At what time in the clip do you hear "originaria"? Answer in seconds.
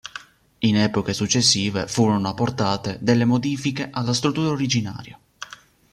4.49-5.15